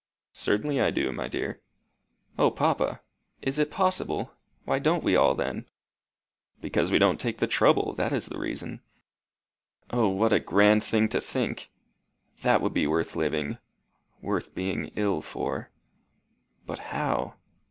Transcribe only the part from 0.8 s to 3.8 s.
I do, my dear." "O, papa! Is it